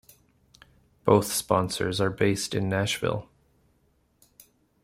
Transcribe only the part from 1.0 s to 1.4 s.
Both